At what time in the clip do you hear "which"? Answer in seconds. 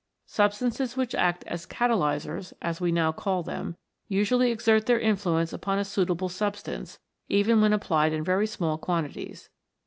0.97-1.13